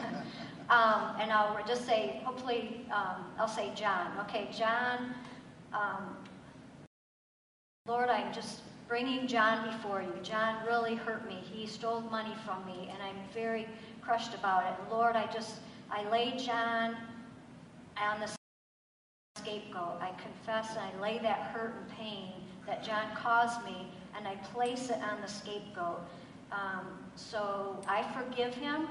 [0.68, 4.10] um, and I'll just say, hopefully, um, I'll say John.
[4.22, 5.14] Okay, John,
[5.72, 6.16] um,
[7.86, 10.12] Lord, I'm just bringing John before you.
[10.22, 11.36] John really hurt me.
[11.36, 13.68] He stole money from me, and I'm very
[14.00, 14.92] crushed about it.
[14.92, 15.56] Lord, I just,
[15.90, 16.96] I lay John
[17.96, 18.28] on the
[19.38, 20.00] scapegoat.
[20.00, 22.32] I confess and I lay that hurt and pain
[22.66, 26.00] that John caused me, and I place it on the scapegoat.
[26.52, 28.86] Um, so I forgive him.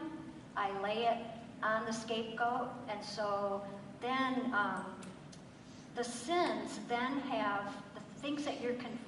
[0.55, 1.17] I lay it
[1.63, 3.61] on the scapegoat, and so
[4.01, 4.85] then um,
[5.95, 8.99] the sins then have the things that you're con-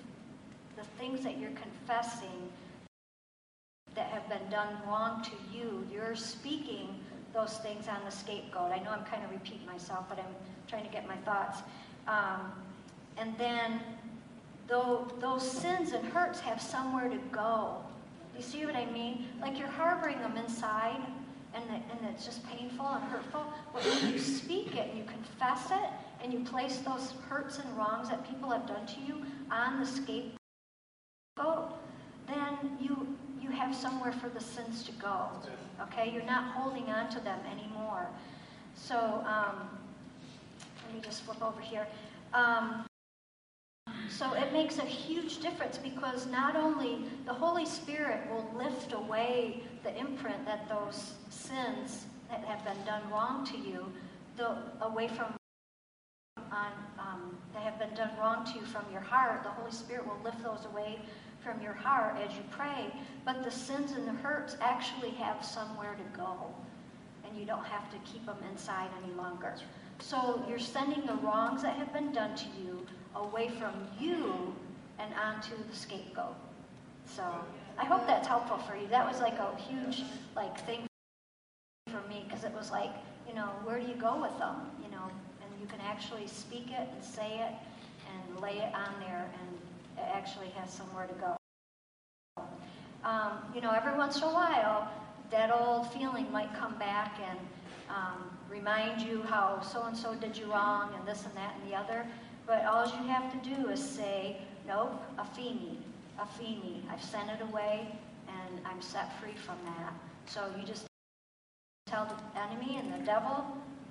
[0.75, 2.49] the things that you're confessing
[3.93, 5.87] that have been done wrong to you.
[5.91, 6.99] You're speaking
[7.33, 8.71] those things on the scapegoat.
[8.71, 10.35] I know I'm kind of repeating myself, but I'm
[10.67, 11.59] trying to get my thoughts.
[12.07, 12.51] Um,
[13.17, 13.79] and then
[14.67, 17.77] though those sins and hurts have somewhere to go.
[18.35, 19.27] You see what I mean?
[19.41, 21.01] Like you're harboring them inside,
[21.53, 23.45] and, the, and it's just painful and hurtful.
[23.73, 25.89] But when you speak it and you confess it,
[26.21, 29.85] and you place those hurts and wrongs that people have done to you on the
[29.85, 30.33] scapegoat,
[32.27, 33.07] then you
[33.39, 35.27] you have somewhere for the sins to go.
[35.81, 38.07] Okay, you're not holding on to them anymore.
[38.73, 38.95] So
[39.27, 39.69] um,
[40.83, 41.85] let me just flip over here.
[42.33, 42.87] Um,
[44.09, 49.63] so it makes a huge difference because not only the Holy Spirit will lift away
[49.83, 53.85] the imprint that those sins that have been done wrong to you,
[54.37, 55.33] the, away from
[56.51, 60.05] on, um, that have been done wrong to you from your heart, the Holy Spirit
[60.05, 60.99] will lift those away
[61.43, 62.91] from your heart as you pray.
[63.23, 66.53] But the sins and the hurts actually have somewhere to go,
[67.25, 69.55] and you don't have to keep them inside any longer.
[69.99, 74.53] So you're sending the wrongs that have been done to you away from you
[74.99, 76.35] and onto the scapegoat.
[77.05, 77.23] So
[77.77, 78.87] I hope that's helpful for you.
[78.87, 80.03] That was like a huge
[80.35, 80.85] like thing
[81.87, 82.91] for me because it was like,
[83.27, 84.55] you know, where do you go with them?
[84.83, 85.03] You know,
[85.41, 87.53] and you can actually speak it and say it
[88.11, 89.57] and lay it on there, and
[89.97, 92.43] it actually has somewhere to go.
[93.03, 94.91] Um, you know, every once in a while,
[95.31, 97.39] that old feeling might come back and
[97.89, 101.71] um, remind you how so and so did you wrong and this and that and
[101.71, 102.05] the other.
[102.47, 105.77] But all you have to do is say, nope, aphemi,
[106.19, 106.81] aphemi.
[106.91, 107.87] I've sent it away
[108.27, 109.93] and I'm set free from that.
[110.27, 110.85] So you just
[111.87, 113.45] tell the enemy and the devil,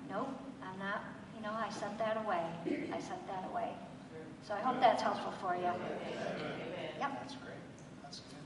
[0.09, 0.29] nope,
[0.63, 1.03] I'm not,
[1.35, 2.43] you know, I sent that away.
[2.93, 3.71] I sent that away.
[4.47, 5.63] So I hope that's helpful for you.
[5.63, 5.75] Yep.
[6.99, 7.55] That's great.
[8.03, 8.37] That's good.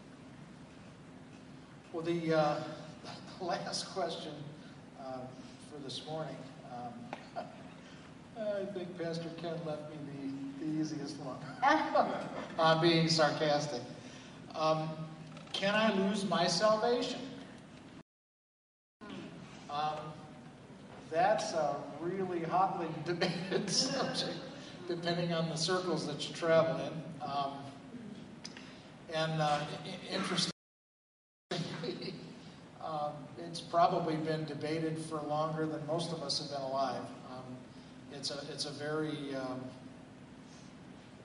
[1.94, 2.64] Well, the, uh,
[3.38, 4.32] the last question
[5.00, 5.20] uh,
[5.70, 6.36] for this morning,
[6.72, 6.94] um,
[8.40, 9.98] I think Pastor Ken left me
[10.60, 11.38] the, the easiest one.
[12.60, 13.82] I'm being sarcastic.
[14.56, 14.90] Um,
[15.52, 17.20] can I lose my salvation?
[19.70, 19.98] Um,
[21.12, 24.38] that's a really hotly debated subject,
[24.88, 26.94] depending on the circles that you travel in.
[27.22, 27.54] Um,
[29.14, 29.60] and uh,
[30.12, 30.54] interestingly,
[32.84, 37.02] um, it's probably been debated for longer than most of us have been alive.
[38.14, 39.62] It's a it's a very um,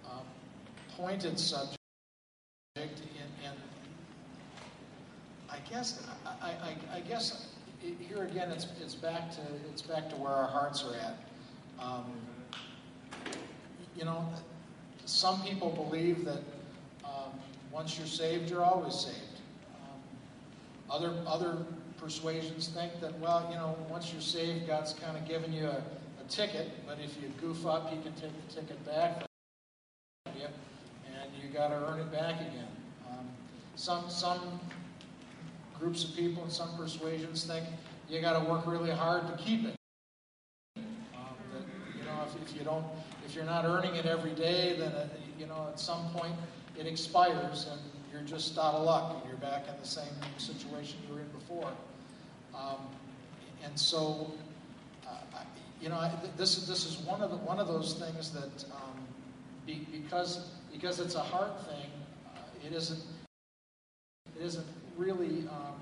[0.06, 0.20] uh,
[0.96, 1.78] pointed subject,
[2.76, 2.90] and,
[3.44, 3.56] and
[5.50, 7.48] I guess I, I, I guess
[7.82, 11.16] it, here again it's it's back to it's back to where our hearts are at.
[11.82, 12.04] Um,
[13.96, 14.28] you know,
[15.04, 16.42] some people believe that
[17.04, 17.32] um,
[17.72, 19.40] once you're saved, you're always saved.
[19.74, 20.00] Um,
[20.90, 21.56] other other
[21.98, 25.82] persuasions think that well, you know, once you're saved, God's kind of given you a,
[26.28, 29.24] ticket, but if you goof up, he can take the ticket back
[30.38, 30.46] you,
[31.06, 32.66] and you got to earn it back again.
[33.10, 33.26] Um,
[33.76, 34.60] some some
[35.78, 37.66] groups of people and some persuasions think
[38.08, 39.74] you got to work really hard to keep it.
[40.76, 41.62] Um, that,
[41.98, 42.84] you know, if, if you don't,
[43.26, 46.34] if you're not earning it every day, then it, you know at some point
[46.78, 47.80] it expires and
[48.12, 50.04] you're just out of luck and you're back in the same
[50.38, 51.72] situation you were in before.
[52.54, 52.78] Um,
[53.64, 54.53] and so, uh,
[55.84, 58.96] you know, this is this is one of the, one of those things that um,
[59.66, 61.90] be, because because it's a hard thing,
[62.26, 63.02] uh, it isn't
[64.34, 64.66] it isn't
[64.96, 65.76] really um,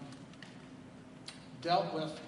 [1.61, 2.19] dealt with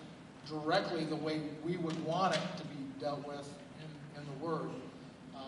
[0.49, 3.49] directly the way we would want it to be dealt with
[3.81, 4.71] in, in the Word.
[5.35, 5.41] Uh,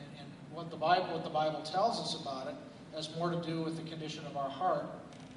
[0.00, 2.56] and, and what the Bible what the Bible tells us about it
[2.92, 4.86] has more to do with the condition of our heart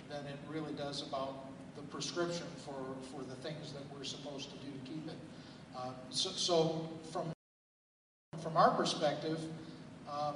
[0.10, 4.56] than it really does about the prescription for, for the things that we're supposed to
[4.58, 5.16] do to keep it.
[5.76, 7.32] Uh, so, so, from
[8.42, 9.40] from our perspective,
[10.10, 10.36] um,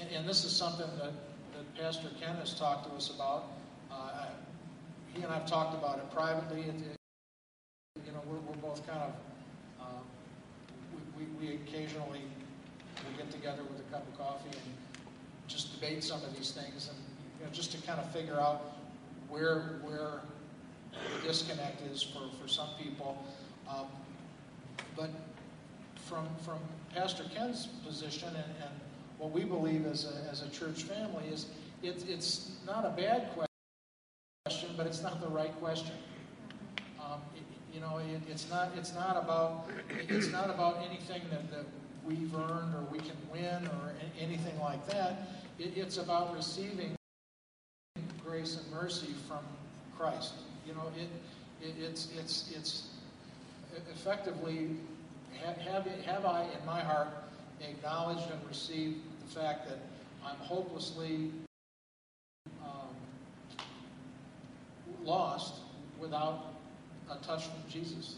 [0.00, 1.12] and, and, this is something that,
[1.52, 3.44] that Pastor Ken has talked to us about.
[3.92, 4.26] Uh,
[5.14, 6.62] he and I've talked about it privately.
[6.62, 6.96] It, it,
[8.04, 9.12] you know, we're, we're both kind of
[9.80, 10.04] um,
[11.16, 12.22] we, we, we occasionally
[13.08, 14.98] we get together with a cup of coffee and
[15.46, 16.98] just debate some of these things, and
[17.38, 18.62] you know, just to kind of figure out
[19.28, 20.20] where where
[20.92, 23.22] the disconnect is for, for some people.
[23.68, 23.86] Um,
[24.96, 25.10] but
[25.96, 26.58] from, from
[26.94, 28.70] Pastor Ken's position and, and
[29.18, 31.46] what we believe as a, as a church family is
[31.82, 33.30] it, it's not a bad
[34.44, 35.94] question, but it's not the right question.
[37.00, 37.42] Um, it,
[37.74, 39.66] you know, it, it's not it's not about
[40.08, 41.66] it's not about anything that, that
[42.04, 45.28] we've earned or we can win or anything like that.
[45.58, 46.94] It, it's about receiving
[48.24, 49.40] grace and mercy from
[49.98, 50.34] Christ.
[50.66, 51.08] You know, it,
[51.66, 52.88] it it's it's it's
[53.90, 54.70] effectively
[55.42, 57.08] have have I in my heart
[57.60, 59.78] acknowledged and received the fact that
[60.24, 61.30] I'm hopelessly
[62.62, 62.94] um,
[65.04, 65.54] lost
[65.98, 66.54] without
[67.10, 68.16] a touch from Jesus.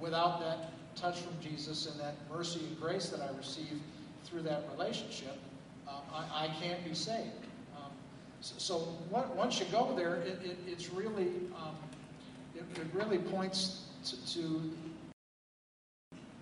[0.00, 3.80] Without that touch from Jesus and that mercy and grace that I receive
[4.24, 5.38] through that relationship,
[5.86, 7.28] um, I, I can't be saved.
[8.40, 11.76] So once you go there, it, it, it's really um,
[12.60, 14.70] it, it, really points to, to,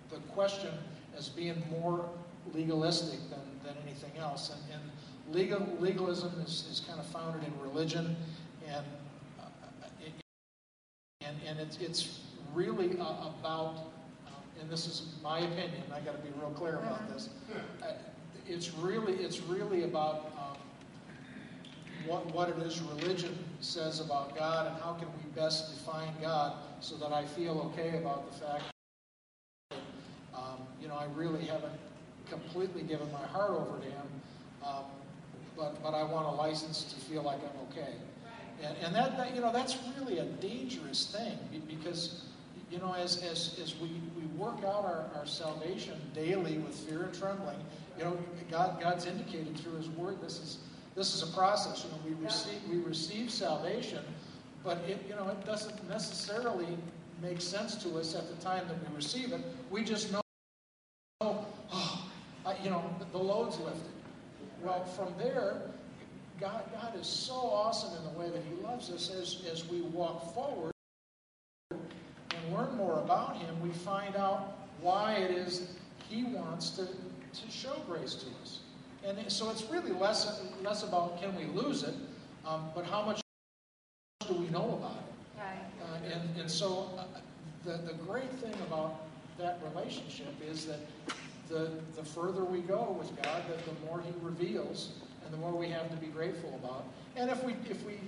[0.09, 0.73] the question
[1.15, 2.09] as being more
[2.53, 4.51] legalistic than, than anything else.
[4.51, 8.15] And, and legal, legalism is, is kind of founded in religion,
[8.67, 8.85] and
[9.39, 9.43] uh,
[10.03, 10.13] it,
[11.21, 12.21] and, and it's, it's
[12.55, 13.75] really uh, about,
[14.27, 15.83] um, and this is my opinion.
[15.93, 17.29] I got to be real clear about this.
[17.83, 17.91] Uh,
[18.47, 20.57] it's really it's really about um,
[22.05, 26.53] what, what it is religion says about God and how can we best define God
[26.79, 28.63] so that I feel okay about the fact
[29.71, 29.77] that,
[30.33, 31.73] um, you know, I really haven't
[32.29, 34.07] completely given my heart over to Him,
[34.65, 34.83] um,
[35.57, 37.93] but, but I want a license to feel like I'm okay.
[38.61, 42.25] And, and that, that, you know, that's really a dangerous thing because,
[42.69, 47.03] you know, as, as, as we, we work out our, our salvation daily with fear
[47.03, 47.57] and trembling,
[47.97, 48.17] you know,
[48.51, 50.57] God, God's indicated through His Word this is
[50.95, 51.85] this is a process.
[51.85, 54.03] You know, we receive we receive salvation,
[54.63, 56.77] but it you know it doesn't necessarily
[57.21, 59.41] make sense to us at the time that we receive it.
[59.69, 60.21] We just know,
[61.21, 62.09] oh,
[62.45, 63.91] I, you know, the load's lifted.
[64.63, 65.61] Well, from there,
[66.39, 69.81] God, God is so awesome in the way that He loves us as, as we
[69.81, 70.71] walk forward
[71.71, 75.67] and learn more about Him, we find out why it is
[76.09, 78.59] He wants to, to show grace to us.
[79.05, 81.95] And so it's really less, less about can we lose it,
[82.45, 83.21] um, but how much
[84.27, 85.39] do we know about it?
[85.39, 86.11] Right.
[86.11, 87.05] Uh, and, and so uh,
[87.63, 89.01] the, the great thing about
[89.37, 90.79] that relationship is that
[91.47, 94.91] the, the further we go with God, the, the more He reveals
[95.23, 96.85] and the more we have to be grateful about.
[97.15, 97.99] And if we, if we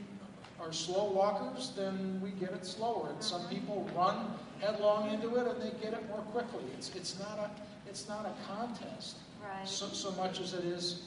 [0.60, 3.10] are slow walkers, then we get it slower.
[3.12, 3.56] And some mm-hmm.
[3.56, 6.64] people run headlong into it and they get it more quickly.
[6.78, 9.18] It's, it's, not, a, it's not a contest.
[9.44, 9.68] Right.
[9.68, 11.04] So, so much as it is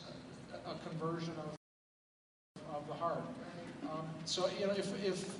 [0.66, 3.22] a, a conversion of, of the heart.
[3.84, 5.34] Um, so, you know, if, if,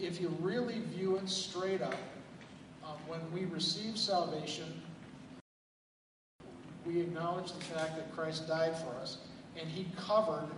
[0.00, 1.94] if you really view it straight up,
[2.84, 4.82] um, when we receive salvation,
[6.86, 9.18] we acknowledge the fact that Christ died for us,
[9.60, 10.48] and He covered,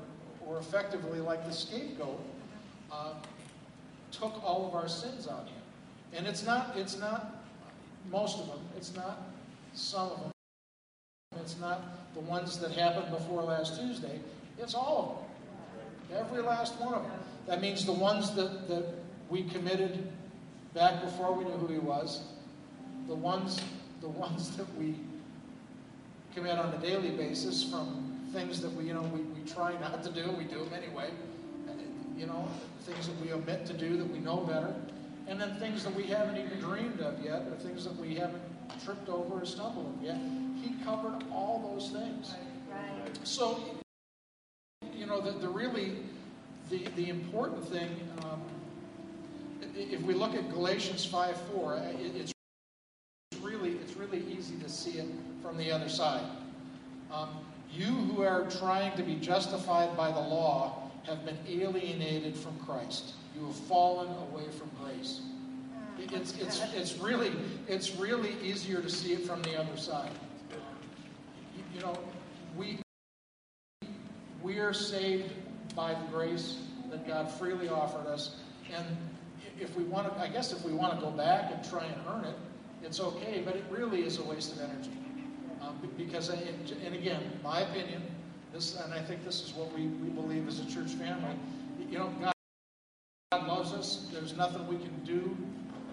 [0.47, 2.21] or effectively, like the scapegoat,
[2.93, 3.15] uh,
[4.13, 5.63] took all of our sins on Him.
[6.13, 7.45] And it's not, it's not
[8.11, 8.61] most of them.
[8.77, 9.23] It's not
[9.75, 10.31] some of them.
[11.51, 14.21] It's not the ones that happened before last Tuesday.
[14.57, 15.27] It's all
[16.09, 16.25] of them.
[16.25, 17.19] Every last one of them.
[17.49, 18.95] That means the ones that, that
[19.31, 20.13] we committed
[20.75, 22.23] back before we knew who he was,
[23.09, 23.61] the ones,
[24.01, 24.95] the ones that we
[26.37, 30.05] commit on a daily basis from things that we, you know, we, we try not
[30.05, 31.11] to do, we do them anyway.
[32.17, 32.47] You know,
[32.83, 34.73] things that we omit to do that we know better.
[35.27, 38.43] And then things that we haven't even dreamed of yet, or things that we haven't
[38.85, 40.19] tripped over or stumbled yet.
[40.63, 42.35] He covered all those things.
[42.71, 43.19] Right.
[43.25, 43.61] So,
[44.95, 45.97] you know, the, the really,
[46.69, 47.89] the, the important thing,
[48.25, 48.43] um,
[49.75, 52.33] if we look at Galatians 5 4, it, it's
[53.43, 55.09] really, it's really easy to see it
[55.43, 56.25] from the other side.
[57.13, 57.29] Um,
[57.73, 63.15] you who are trying to be justified by the law have been alienated from Christ.
[63.35, 65.21] You have fallen away from grace.
[65.99, 67.33] It's, it's, it's really,
[67.69, 70.11] it's really easier to see it from the other side.
[71.75, 71.99] You- know,
[72.57, 72.79] we,
[74.43, 75.33] we are saved
[75.75, 76.59] by the grace
[76.91, 78.37] that God freely offered us.
[78.75, 78.85] And
[79.61, 81.95] if we want to, I guess if we want to go back and try and
[82.09, 82.37] earn it,
[82.83, 84.91] it's okay, but it really is a waste of energy.
[85.63, 88.03] Um, because, it- and again, my opinion,
[88.53, 91.37] this, and I think this is what we, we believe as a church family,
[91.91, 92.33] you know, God,
[93.33, 94.09] God loves us.
[94.13, 95.37] There's nothing we can do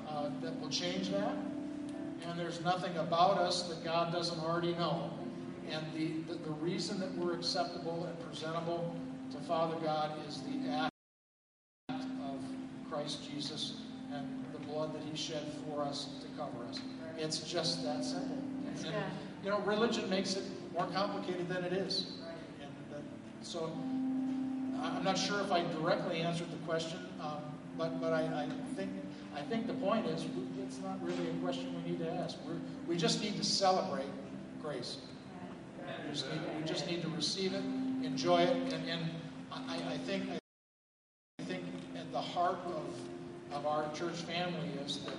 [0.09, 1.35] uh, that will change that.
[2.27, 5.11] And there's nothing about us that God doesn't already know.
[5.69, 8.95] And the, the, the reason that we're acceptable and presentable
[9.31, 10.93] to Father God is the act
[11.89, 12.39] of
[12.89, 13.75] Christ Jesus
[14.13, 16.79] and the blood that He shed for us to cover us.
[17.17, 18.37] It's just that simple.
[18.67, 18.93] And,
[19.43, 20.43] you know, religion makes it
[20.73, 22.17] more complicated than it is.
[22.61, 22.71] And
[23.41, 23.71] so
[24.81, 27.41] I'm not sure if I directly answered the question, um,
[27.77, 28.91] but, but I, I think,
[29.35, 30.25] I think the point is,
[30.65, 32.37] it's not really a question we need to ask.
[32.47, 34.07] We're, we just need to celebrate
[34.61, 34.97] grace.
[35.87, 37.63] We just need, we just need to receive it,
[38.03, 39.01] enjoy it, and, and
[39.51, 40.23] I, I think,
[41.39, 41.63] I think
[41.97, 45.11] at the heart of, of our church family is to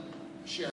[0.48, 0.70] share.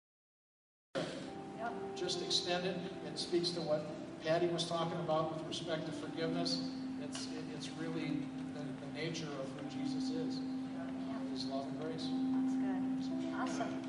[0.96, 1.74] Yep.
[1.96, 2.76] Just extend it.
[3.08, 3.86] It speaks to what
[4.26, 6.62] Patty was talking about with respect to forgiveness.
[7.04, 8.18] It's, it- it's really
[8.54, 12.08] the, the nature of who Jesus is, uh, his love and grace.
[12.08, 13.34] That's good.
[13.36, 13.82] Awesome.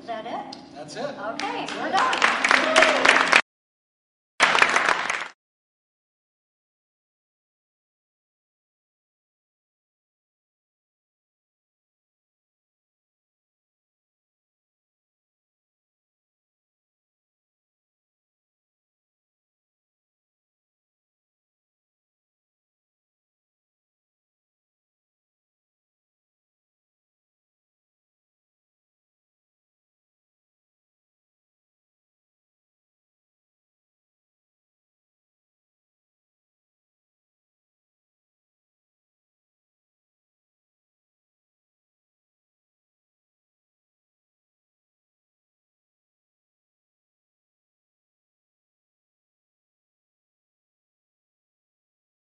[0.00, 0.56] Is that it?
[0.74, 1.14] That's it.
[1.34, 3.40] Okay, we're done.